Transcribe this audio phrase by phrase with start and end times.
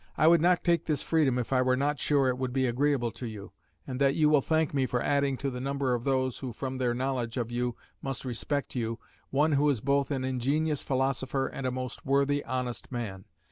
[0.17, 3.11] I would not take this freedom if I were not sure it would be agreeable
[3.11, 3.51] to you;
[3.85, 6.79] and that you will thank me for adding to the number of those who from
[6.79, 8.97] their knowledge of you must respect you,
[9.29, 13.25] one who is both an ingenious philosopher and a most worthy, honest man.